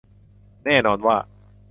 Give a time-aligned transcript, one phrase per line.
[0.65, 1.17] แน่นอนว่า